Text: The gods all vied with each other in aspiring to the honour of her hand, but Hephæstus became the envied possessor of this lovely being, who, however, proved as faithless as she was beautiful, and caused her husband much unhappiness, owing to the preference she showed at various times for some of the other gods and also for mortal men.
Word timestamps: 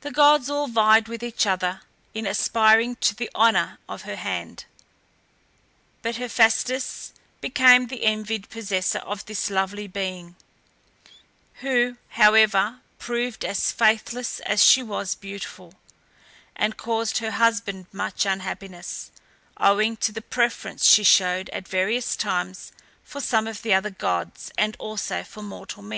The 0.00 0.10
gods 0.10 0.48
all 0.48 0.68
vied 0.68 1.06
with 1.06 1.22
each 1.22 1.46
other 1.46 1.82
in 2.14 2.24
aspiring 2.26 2.96
to 3.02 3.14
the 3.14 3.28
honour 3.34 3.78
of 3.90 4.04
her 4.08 4.16
hand, 4.16 4.64
but 6.00 6.14
Hephæstus 6.14 7.12
became 7.42 7.88
the 7.88 8.04
envied 8.06 8.48
possessor 8.48 9.00
of 9.00 9.26
this 9.26 9.50
lovely 9.50 9.86
being, 9.86 10.34
who, 11.56 11.98
however, 12.08 12.80
proved 12.98 13.44
as 13.44 13.70
faithless 13.70 14.40
as 14.46 14.64
she 14.64 14.82
was 14.82 15.14
beautiful, 15.14 15.74
and 16.56 16.78
caused 16.78 17.18
her 17.18 17.32
husband 17.32 17.84
much 17.92 18.24
unhappiness, 18.24 19.10
owing 19.58 19.98
to 19.98 20.10
the 20.10 20.22
preference 20.22 20.86
she 20.86 21.04
showed 21.04 21.50
at 21.50 21.68
various 21.68 22.16
times 22.16 22.72
for 23.04 23.20
some 23.20 23.46
of 23.46 23.60
the 23.60 23.74
other 23.74 23.90
gods 23.90 24.50
and 24.56 24.74
also 24.80 25.22
for 25.22 25.42
mortal 25.42 25.82
men. 25.82 25.88